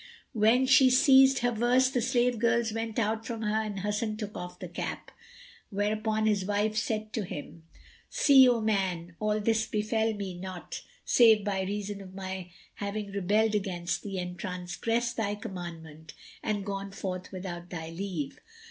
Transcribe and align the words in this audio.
When 0.33 0.65
she 0.65 0.89
ceased 0.89 1.41
her 1.45 1.51
verse 1.51 1.91
the 1.91 2.01
slave 2.01 2.39
girls 2.39 2.73
went 2.73 2.97
out 2.97 3.23
from 3.23 3.43
her 3.43 3.61
and 3.61 3.81
Hasan 3.81 4.17
took 4.17 4.35
off 4.35 4.57
the 4.57 4.67
cap; 4.67 5.11
whereupon 5.69 6.25
his 6.25 6.43
wife 6.43 6.75
said 6.75 7.13
to 7.13 7.21
him, 7.23 7.65
"See, 8.09 8.49
O 8.49 8.61
man, 8.61 9.15
all 9.19 9.39
this 9.39 9.67
befel 9.67 10.15
me 10.15 10.33
not 10.33 10.81
save 11.05 11.45
by 11.45 11.61
reason 11.61 12.01
of 12.01 12.15
my 12.15 12.49
having 12.73 13.11
rebelled 13.11 13.53
against 13.53 14.01
thee 14.01 14.17
and 14.17 14.39
transgressed 14.39 15.17
thy 15.17 15.35
commandment 15.35 16.15
and 16.41 16.65
gone 16.65 16.89
forth 16.89 17.31
without 17.31 17.69
thy 17.69 17.91
leave. 17.91 18.39